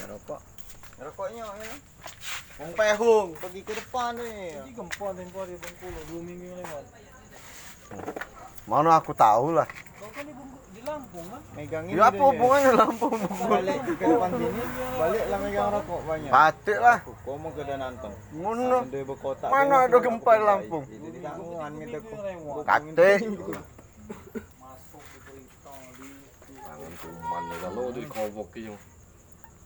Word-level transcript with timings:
Ngerokok. 0.00 0.40
Ngerokoknya 0.98 1.44
ini. 1.58 1.78
Wong 2.54 2.70
pehung 2.78 3.28
pergi 3.42 3.60
ke 3.66 3.74
depan 3.74 4.14
nih. 4.14 4.54
Jadi 4.54 4.70
gempa 4.78 5.06
tempo 5.10 5.42
hari 5.42 5.58
Bengkulu 5.58 6.00
dua 6.06 6.20
minggu 6.22 6.44
yang 6.46 6.58
lewat. 6.62 6.84
Mana 8.70 8.90
aku 9.02 9.10
tahu 9.10 9.58
lah. 9.58 9.66
Kau 9.98 10.06
kan 10.14 10.22
di, 10.22 10.30
Bengkulu, 10.30 10.62
di 10.70 10.80
Lampung 10.86 11.26
kan? 11.34 11.42
Megang 11.58 11.84
ini. 11.90 11.98
Ya 11.98 12.14
apa 12.14 12.22
hubungannya 12.22 12.70
lampu? 12.78 13.06
Balik 13.50 13.78
ke 13.98 14.04
depan 14.06 14.30
sini, 14.38 14.62
baliklah 14.94 15.38
megang 15.42 15.68
rokok 15.74 16.00
banyak. 16.06 16.30
Patik 16.30 16.78
lah. 16.78 16.98
Kau 17.02 17.34
mau 17.42 17.50
ke 17.50 17.62
dan 17.66 17.78
nonton. 17.82 18.12
Ngono. 18.38 18.78
Mana 19.50 19.76
ada 19.90 19.98
gempa 19.98 20.30
di 20.38 20.44
Lampung? 20.46 20.84
Itu 20.86 21.08
di 21.10 21.20
tanggungan 21.26 21.72
ku. 21.74 22.62
Kate. 22.62 23.10
Masuk 24.62 25.02
di 25.10 25.18
berita 25.26 25.74
di, 25.98 26.08
di 26.54 26.96
Kuman 27.02 27.42
ya 27.50 27.56
kalau 27.66 27.90
di 27.90 28.02
kobok 28.06 28.54
yung. 28.62 28.78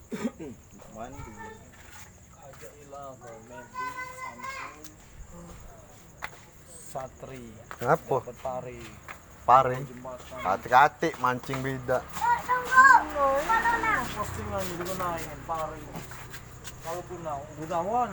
Mandi. 0.09 1.33
ilah 2.80 3.12
Samsung, 3.12 3.45
Satri, 6.89 7.45
Apa? 7.85 8.16
pari, 8.41 8.80
Pare. 9.45 9.77
jembatan. 9.85 10.41
Kati-kati 10.41 11.13
mancing 11.21 11.61
beda. 11.61 12.01
postingan 14.16 14.65
pari. 15.45 15.85
Kalau 16.88 17.02
pun 17.05 17.21
nak 17.21 17.45
gunawan 17.61 18.09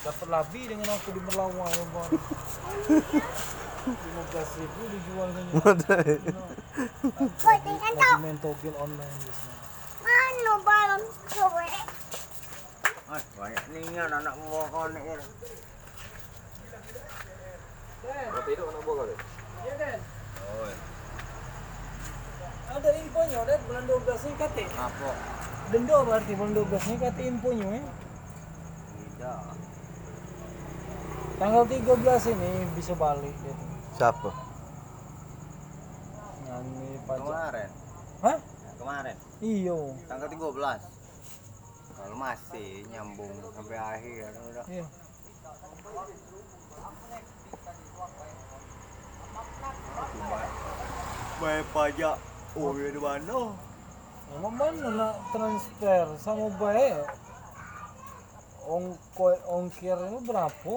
dapat 0.00 0.28
lebih 0.32 0.64
dengan 0.72 0.96
aku 0.96 1.12
di 1.12 1.20
Merlawan 1.28 1.68
yang 1.76 1.90
baru. 1.92 2.16
Lima 3.84 4.22
belas 4.32 4.50
ribu 4.56 4.80
dijual 4.88 5.28
kan. 5.28 5.44
Dokumen 8.00 8.36
togel 8.40 8.74
online 8.80 9.63
di 10.34 10.42
sana. 10.42 11.66
Ay, 13.04 13.22
banyak 13.38 13.64
nih 13.70 14.00
anak 14.00 14.34
mau 14.48 14.64
kau 14.72 14.88
nih. 14.90 15.02
Tapi 18.04 18.50
itu 18.52 18.62
anak 18.64 18.82
buah 18.84 18.96
kali. 19.00 19.14
Oh, 20.44 20.68
Ada 22.74 22.90
infonya, 22.98 23.38
ada 23.46 23.54
bulan 23.64 23.84
12 23.86 24.26
ini 24.26 24.34
kate. 24.34 24.64
apa? 24.74 25.10
Denda 25.70 25.96
berarti 26.02 26.32
bulan 26.34 26.52
12 26.58 26.88
ini 26.90 26.96
kate 26.98 27.22
infonya 27.22 27.66
eh. 27.78 27.84
Tidak. 28.98 29.40
Tanggal 31.38 31.64
13 31.70 32.32
ini 32.34 32.50
bisa 32.74 32.92
balik 32.98 33.34
dia 33.46 33.54
tuh. 33.54 33.70
Siapa? 33.94 34.30
Nyanyi 36.44 36.90
pajak. 37.06 37.22
Kemarin. 37.24 37.70
Hah? 38.26 38.38
Kemarin. 38.78 39.16
Iyo. 39.40 39.94
Tanggal 40.10 40.28
13. 40.28 40.82
Kalau 41.94 42.16
masih 42.18 42.82
nyambung 42.90 43.30
sampai 43.54 43.78
akhir 43.78 44.34
udah. 44.50 44.64
Iya. 44.68 44.86
Bayar 51.40 51.64
pajak. 51.74 52.16
Oh, 52.54 52.70
ya 52.78 52.90
di 52.94 53.00
mana? 53.02 53.38
Emang 54.34 54.54
mana 54.54 54.88
nak 54.90 55.14
transfer 55.30 56.06
sama 56.18 56.50
baik? 56.58 57.06
Ongko 58.64 59.26
ongkir 59.46 59.98
ini 60.08 60.18
berapa? 60.24 60.74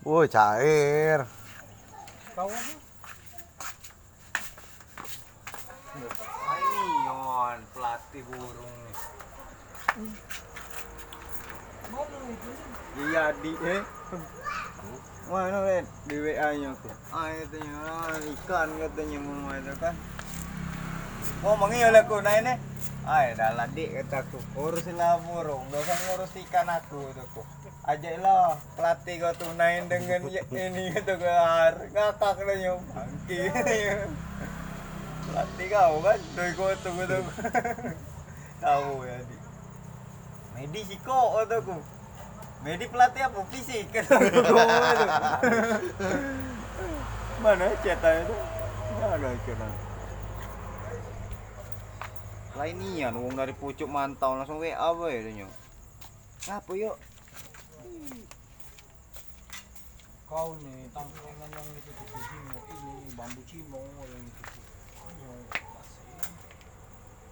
Woi, 0.00 0.24
cair. 0.32 1.28
Kau 2.32 2.48
apa? 2.48 2.56
Ah, 2.56 2.64
ini 6.00 6.84
yon 7.04 7.58
pelatih 7.76 8.22
burung 8.24 8.74
nih. 8.86 8.96
Itu? 11.90 12.50
Iya 13.10 13.24
di 13.44 13.52
eh. 13.60 13.82
Mana 15.30 15.58
kan 15.62 15.84
di 16.08 16.16
WA 16.18 16.48
nya 16.58 16.70
tuh. 16.80 16.94
Ah 17.12 17.28
katanya 17.30 17.78
ah, 17.86 18.16
ikan 18.18 18.68
katanya 18.80 19.18
mau 19.20 19.52
itu 19.52 19.74
kan. 19.78 19.94
Ngomongnya 21.44 21.92
oleh 21.92 22.02
aku 22.02 22.18
nah 22.24 22.34
ini. 22.36 22.54
Ay, 23.00 23.32
dah 23.32 23.56
lah 23.56 23.64
dik 23.72 23.96
kataku. 23.96 24.36
Urusin 24.60 25.00
lah 25.00 25.16
burung, 25.24 25.64
usah 25.72 25.98
ngurus 26.04 26.36
ikan 26.46 26.68
aku 26.68 27.00
tuh. 27.16 27.46
Ajaklah 27.80 28.60
pelatih 28.76 29.16
kau 29.24 29.32
tunain 29.40 29.88
dengan 29.88 30.20
ya- 30.28 30.44
ini 30.52 30.92
gitu 30.92 31.16
kan. 31.16 31.72
Ngakak 31.90 32.36
katanya 32.44 32.76
bangki. 32.92 33.40
Pelatih 35.28 35.68
kau 35.68 35.94
kan, 36.00 36.18
doi 36.36 36.52
kau 36.56 36.72
tuh 36.80 36.92
tuh. 37.04 37.24
Tahu 38.60 39.04
ya 39.04 39.16
di. 39.24 39.36
Medi 40.56 40.80
sih 40.84 40.98
kok 41.00 41.28
kataku. 41.40 41.76
Medi 42.60 42.84
pelatih 42.92 43.24
apa 43.24 43.40
fisik 43.48 43.88
kan? 43.88 44.04
Mana 47.40 47.72
cetannya 47.80 48.28
tuh? 48.28 48.40
Ada 49.00 49.32
cetan. 49.48 49.72
Lainian, 52.58 53.14
wong 53.16 53.32
dari 53.38 53.56
pucuk 53.56 53.88
mantau 53.88 54.36
langsung 54.36 54.60
WA 54.60 54.76
apa 54.76 55.08
ya 55.08 55.24
dia 55.24 55.48
Apa 56.50 56.72
yuk? 56.76 56.98
Kau 60.28 60.52
nih 60.60 60.90
tampilan 60.92 61.50
yang 61.50 61.66
itu 61.74 61.90
tuh 61.90 62.06
cimo 62.06 62.58
ini 62.70 63.14
bambu 63.16 63.42
cimo 63.48 63.80
yang 63.82 64.22
itu. 64.22 64.42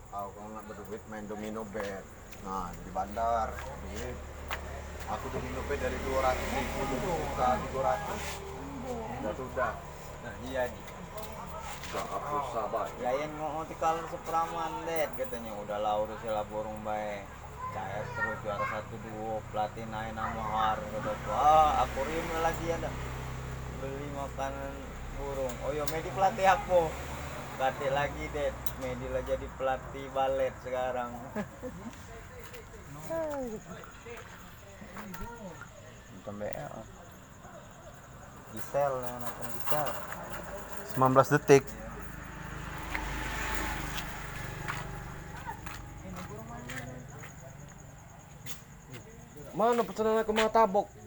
Aku 0.08 0.28
kalau 0.34 0.48
nggak 0.50 0.64
berduit 0.66 1.02
main 1.12 1.24
domino 1.30 1.62
bet. 1.70 2.04
Nah, 2.42 2.70
di 2.72 2.90
bandar 2.90 3.54
duit. 3.86 4.16
Aku 5.08 5.26
domino 5.30 5.60
bet 5.70 5.78
dari 5.78 5.98
200 6.02 6.56
ribu 6.58 6.80
dulu 6.96 7.14
ke 7.36 7.48
300. 7.74 8.48
Sudah 8.88 9.34
sudah. 9.36 9.72
Nah 10.24 10.34
iya 10.48 10.62
di. 10.68 10.80
Gak 11.88 12.04
aku 12.04 12.36
sabar. 12.52 12.84
Yayan 13.00 13.32
ngomong 13.40 13.64
kalau 13.80 14.04
seperaman 14.12 14.84
deh 14.84 15.08
katanya 15.16 15.52
udah 15.56 15.78
lah 15.80 15.94
udah 16.04 16.16
sila 16.20 16.44
burung 16.48 16.76
baik. 16.84 17.24
Cair 17.68 18.04
terus 18.16 18.38
juara 18.40 18.64
satu 18.64 18.96
dua 19.04 19.44
pelatih 19.52 19.84
naik 19.92 20.16
nama 20.16 20.40
har 20.40 20.80
kata 20.80 21.12
ah 21.28 21.84
akuarium 21.84 22.24
lagi 22.40 22.66
ada 22.72 22.88
beli 23.84 24.08
makanan 24.16 24.72
burung 25.20 25.52
oh 25.68 25.70
yo 25.76 25.84
Medi 25.92 26.08
pelatih 26.16 26.48
apa 26.48 26.80
pelatih 27.58 27.90
lagi 27.90 28.24
deh 28.30 28.50
Medi 28.78 29.06
lah 29.10 29.22
jadi 29.26 29.46
pelatih 29.58 30.06
balet 30.14 30.54
sekarang 30.62 31.10
BL 36.28 36.74
Gisel 38.54 38.92
yang 39.02 39.16
nonton 39.18 39.46
Gisel 39.58 39.88
19 40.98 41.34
detik. 41.38 41.64
Mana 49.54 49.82
pesanan 49.82 50.22
aku 50.22 50.32
mga 50.34 50.54
tabok? 50.54 50.97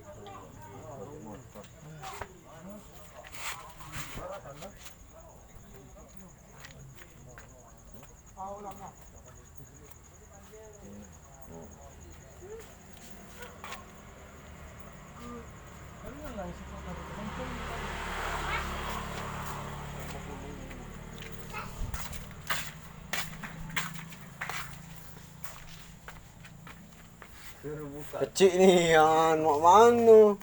Kecil 28.21 28.51
nih, 28.57 28.97
ya, 28.97 29.37
Mau 29.37 29.61
mana? 29.61 30.33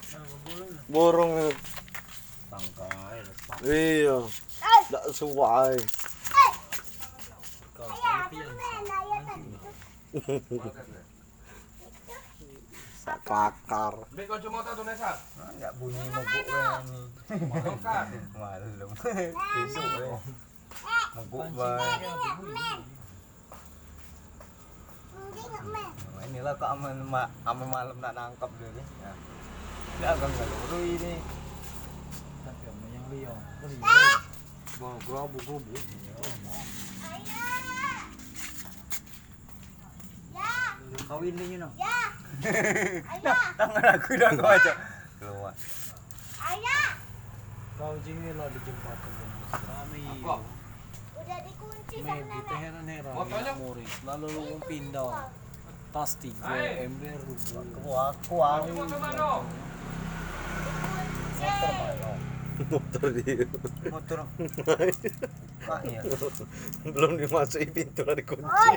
Burung 0.87 1.51
tangkai 2.47 3.19
Iya. 3.67 4.23
Tak 4.87 5.05
suai. 5.11 5.75
Sak 13.09 13.25
pakar. 13.25 13.93
Bek 14.13 14.29
kacamata 14.29 14.77
tuh 14.77 14.85
Nesat. 14.85 15.17
Enggak 15.41 15.73
bunyi 15.81 15.97
mogok 16.13 16.29
ini. 16.29 17.01
malam 17.49 17.77
kan? 17.81 18.05
Malu. 18.37 18.85
Besok 18.93 19.85
ya. 19.97 20.13
Banget. 21.57 22.01
Nah, 25.89 26.23
inilah 26.29 26.53
kok 26.53 26.69
aman 26.69 27.01
ma 27.01 27.25
aman 27.49 27.67
malam 27.73 27.97
nak 27.97 28.13
nangkap 28.13 28.53
dia 28.61 28.69
ni. 28.77 28.83
Ya. 29.01 29.13
Dah 30.05 30.13
kan 30.13 30.29
kalau 30.29 30.81
ini. 30.85 31.17
tapi 32.45 32.61
kena 32.61 32.87
yang 32.93 33.05
liang 33.09 33.41
Bawa 34.77 34.95
gerobu 35.01 35.37
gerobu. 35.49 35.73
Kawin 41.09 41.33
dia 41.33 41.45
ni 41.49 41.57
no. 41.57 41.73
Ya 41.73 42.08
ah. 42.45 43.51
Tangan 43.57 43.85
aku 43.95 44.11
dah 44.15 44.31
kau 44.35 44.49
aja. 44.49 44.73
Keluar. 45.19 45.53
Kau 47.79 47.95
jingin 48.03 48.35
lah 48.35 48.47
di 48.51 48.59
jembatan. 48.63 49.11
Apa? 49.49 50.35
Udah 51.19 51.39
dikunci 51.43 51.95
sama 52.03 52.55
heran-heran. 52.59 53.13
Fotonya? 53.15 53.53
Muris. 53.57 53.91
Lalu 54.03 54.27
lu 54.35 54.43
pindah. 54.67 55.31
Tas 55.89 56.13
tiga, 56.21 56.53
ember 56.85 57.17
rubuh. 57.25 57.65
Kuah, 57.81 58.11
kuah. 58.29 58.61
Motor 62.69 63.07
dia. 63.15 63.47
Motor. 63.87 64.17
Mak 65.69 65.81
ya. 65.87 66.01
Belum 66.91 67.11
dimasuki 67.15 67.67
pintu 67.71 68.03
lah 68.03 68.15
dikunci. 68.19 68.69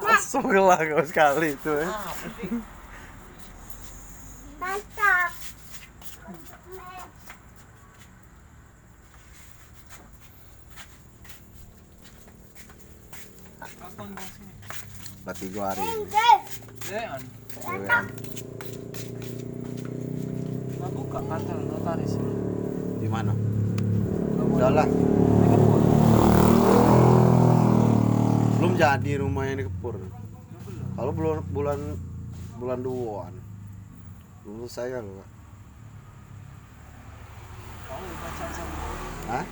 Langsung 0.00 0.48
lah 0.52 0.80
kau 0.80 1.04
sekali 1.04 1.52
itu. 1.56 1.72
Eh. 1.76 1.90
Mantap. 4.60 5.30
Tiga 15.30 15.72
hari. 15.72 15.80
Dewean. 16.84 17.22
Nah, 20.76 20.90
buka 20.92 21.20
kantor 21.24 21.58
notaris. 21.64 22.20
Di 23.00 23.08
mana? 23.08 23.32
Udah 24.52 24.68
lah. 24.68 24.84
Belum 28.60 28.68
jadi 28.80 29.20
rumah 29.20 29.44
yang 29.44 29.60
di 29.60 29.68
Kepur. 29.68 30.00
Kalau 30.96 31.12
bulan 31.12 31.44
bulan 31.52 32.00
bulan 32.56 32.80
duaan. 32.80 33.36
Dulu 34.40 34.64
saya 34.64 35.04
Hah? 39.28 39.44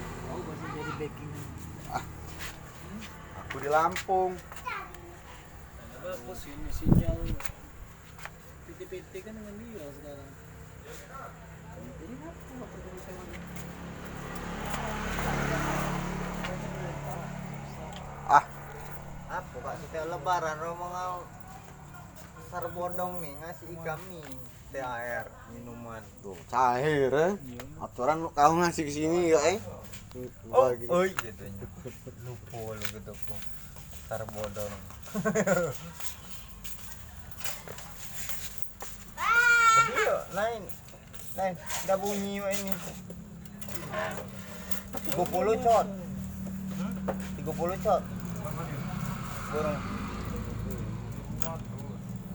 Jadi 0.72 0.92
backing. 0.96 1.32
Aku 3.44 3.56
di 3.60 3.69
Lampung. 3.69 4.32
Bagus 6.00 6.40
ini 6.48 6.70
sinyal. 6.72 7.20
PT-PT 8.64 9.12
kan 9.28 9.32
dengan 9.36 9.54
dia 9.60 9.84
sekarang. 9.92 10.31
Jadi 12.00 12.14
apa 12.16 12.32
nggak 12.56 12.69
perlu 12.72 13.00
sama 13.04 13.22
dia? 13.28 13.40
Ah, 18.28 18.44
Kak 19.58 19.75
setiap 19.82 20.06
lebaran 20.06 20.56
rumah 20.62 20.88
ngau 20.94 21.16
Sarbodong 22.49 23.20
nih 23.20 23.34
ngasih 23.44 23.76
kami 23.84 24.22
THR 24.72 25.26
minuman. 25.52 26.00
tuh 26.25 26.37
cair 26.49 27.12
eh. 27.12 27.32
Iya. 27.37 27.64
Aturan 27.84 28.25
lu 28.25 28.31
kau 28.32 28.52
ngasih 28.56 28.82
ke 28.88 28.93
sini 28.93 29.32
ya 29.37 29.40
eh. 29.52 29.58
Oh, 30.49 30.72
oi 30.72 31.12
jatuhnya. 31.12 31.66
Lupa 32.25 32.72
lu 32.72 32.84
gitu 32.88 33.12
kok. 33.12 33.40
Sarbodong. 34.08 34.75
Tapi 39.76 40.00
yuk, 40.00 40.22
lain. 40.32 40.62
Lain, 41.37 41.55
udah 41.84 41.96
bunyi 42.00 42.40
ini. 42.40 42.72
30 45.12 45.64
shot. 45.64 45.87
Hmm? 46.81 46.93
30 47.44 47.84
shot. 47.84 48.02
Burung. 49.48 49.80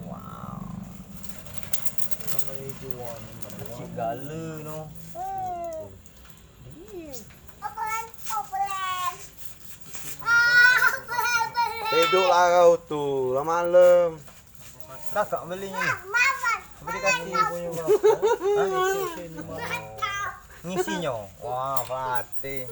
Wow. 0.09 0.65
Gala 3.93 4.45
no. 4.65 4.89
Tidur 11.93 12.25
lah 12.25 12.49
kau 12.49 12.73
tuh, 12.89 13.37
lah 13.37 13.45
malam. 13.45 14.17
Kakak 15.13 15.45
belinya. 15.45 15.93
Maman. 16.09 16.59
Beri 16.81 16.99
kasih 17.05 17.37
punya. 17.53 17.85
Ngisinya. 20.65 21.29
Wah, 21.45 21.85
pelatih. 21.85 22.65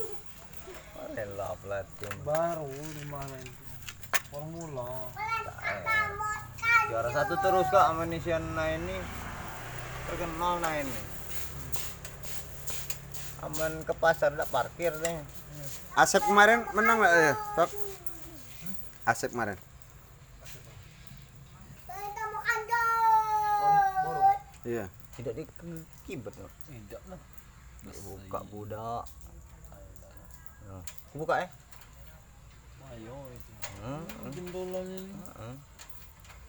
Rela 1.13 1.53
pelatih. 1.61 2.09
Baru 2.25 2.65
di 2.97 3.05
mana 3.05 3.37
itu? 3.45 3.60
Formula. 4.31 5.11
Juara 6.87 7.09
satu 7.11 7.35
terus 7.43 7.67
kak 7.67 7.83
sama 7.91 8.07
Nisiana 8.07 8.65
ini 8.79 8.95
terkenal 10.07 10.63
nah 10.63 10.71
ini. 10.79 10.99
Aman 13.43 13.83
ke 13.83 13.91
pasar 13.91 14.31
tak 14.39 14.47
parkir 14.47 14.95
deh. 15.03 15.19
Asep 15.99 16.23
kemarin 16.23 16.63
menang 16.71 17.03
nggak 17.03 17.11
ya? 17.11 17.33
Tok? 17.59 17.69
Asep 19.03 19.35
kemarin. 19.35 19.59
Iya. 24.63 24.85
Tidak 25.17 25.33
di 25.35 25.43
kibet 26.07 26.31
loh. 26.39 26.51
Tidak 26.71 27.01
lah. 27.11 27.19
Buka 27.83 28.39
budak. 28.47 29.03
Ya. 30.63 30.75
Aku 31.11 31.15
buka 31.19 31.43
ya. 31.43 31.47
Ayo 32.91 33.15
itu. 33.31 33.51
Hmm. 33.79 34.03
Jembolannya 34.35 34.99
ini. 34.99 35.15
hmm. 35.15 35.55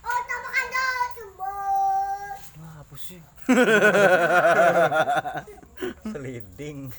Oh, 0.02 0.20
makan 0.26 0.66
dong, 0.74 1.06
jembut. 1.14 2.38
Wah, 2.58 2.74
apa 2.82 2.94
sih? 2.98 3.22
Seliding. 6.10 6.90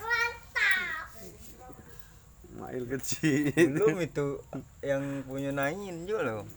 Mantap. 0.00 1.08
Mail 2.56 2.84
kecil. 2.96 3.52
Belum 3.52 4.00
itu 4.00 4.40
yang 4.80 5.04
punya 5.28 5.52
nain 5.52 6.08
juga 6.08 6.24
loh. 6.24 6.48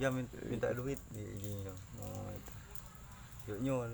Ya 0.00 0.08
minta, 0.08 0.40
minta 0.48 0.72
duit 0.72 0.96
di 1.12 1.28
loh. 1.60 1.76
Oh, 2.00 2.32
itu. 2.32 2.52
Yuk 3.52 3.58
nyol. 3.60 3.92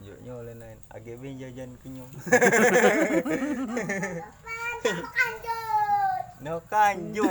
Yuk 0.00 0.16
nyol 0.24 0.48
nain. 0.56 0.80
AGB 0.96 1.36
jajan 1.36 1.76
kenyong. 1.84 2.08
No 6.42 6.58
kanjut. 6.66 7.30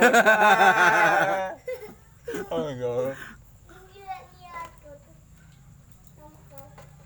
oh. 2.48 2.72
Tuh, 2.72 3.12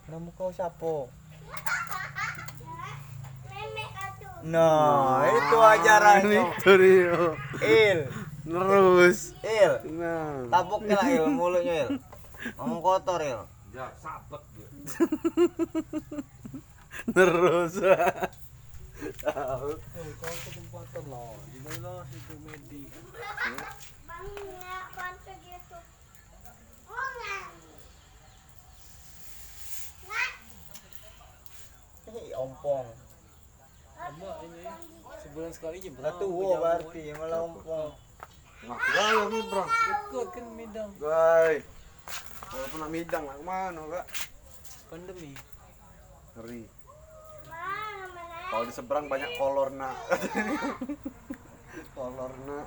Nama 0.06 0.28
kau 0.38 0.54
siapa? 0.54 1.10
Nah, 4.46 5.26
itu 5.26 5.56
ajarannya. 5.58 6.42
Itu 6.54 6.72
Rio. 6.78 7.34
Il, 7.58 8.06
Terus. 8.46 9.34
Il. 9.42 9.72
Nah. 9.98 10.46
Tapuk 10.46 10.86
lah 10.86 11.02
Il, 11.10 11.26
mulutnya 11.26 11.90
Il. 11.90 11.98
Ngomong 12.54 12.78
kotor 12.78 13.18
Il. 13.26 13.42
Ya, 13.74 13.90
sabet 13.98 14.42
dia. 14.54 14.70
Terus. 17.18 17.74
Oh, 19.06 19.76
kau 20.18 20.34
kesempatan 20.46 21.04
lah. 21.06 21.34
Di 21.52 21.58
mana 21.62 22.02
situ 22.10 22.34
medi. 22.42 22.82
Bangnya, 24.06 24.76
bantu 24.94 25.32
gitu. 25.42 25.78
Nggak. 26.86 27.46
Nggak. 30.06 30.30
Ih, 32.16 32.34
ompong. 32.34 32.88
Ini? 34.06 34.64
Sebulan 35.26 35.50
sekali 35.50 35.82
aja 35.82 35.90
Udah 35.90 36.14
tua 36.18 36.50
berarti 36.62 37.02
malah 37.14 37.40
ompong. 37.46 37.92
Nah, 38.66 38.78
gaya 38.78 39.22
nih, 39.30 39.42
Bro. 39.46 39.62
Ikut 39.66 40.28
kan 40.34 40.46
midang 40.56 40.90
Guys. 40.98 41.62
Kalau 42.46 42.66
pernah 42.72 42.88
midang 42.88 43.24
lah 43.26 43.36
ke 43.38 43.44
mana, 43.44 43.82
Kak? 43.90 44.06
pandemi. 44.86 45.34
Ngeri. 46.38 46.75
Kalau 48.56 48.64
di 48.64 48.72
seberang 48.72 49.04
banyak 49.04 49.36
kolorna. 49.36 49.92
kolorna. 51.92 52.58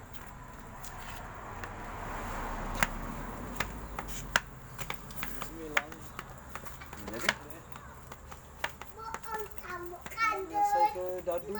Jadi. 7.10 7.30
Saya 10.62 10.88
ke 10.94 11.06
dadu. 11.26 11.58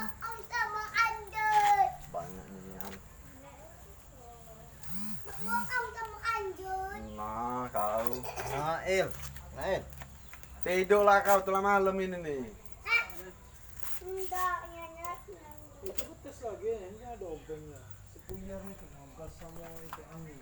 Banyak 2.14 2.46
nih 2.54 2.62
yang. 2.78 2.94
Nah, 7.18 7.66
kau. 7.74 8.14
Nah, 8.54 8.78
Il. 8.86 9.10
Nah, 9.58 9.66
Il. 9.74 9.84
Tidur 10.62 11.02
lah 11.02 11.26
kau 11.26 11.42
telah 11.42 11.66
malam 11.66 11.98
ini 11.98 12.22
nih. 12.22 12.69
Enggak, 14.40 14.72
ya, 14.72 14.86
ya, 14.96 15.12
ya. 15.36 15.44
Itu 15.84 16.02
ko 16.08 16.14
tes 16.24 16.40
lagi, 16.48 16.72
ini 16.72 17.04
ada 17.04 17.28
obengnya. 17.28 17.82
Sepunyarnya 18.08 18.72
itu, 18.72 18.86
gas 19.20 19.34
sama 19.36 19.68
itu 19.84 20.04
angin. 20.16 20.40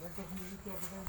Bentuk 0.00 0.28
itu 0.32 0.68
aku 0.72 0.86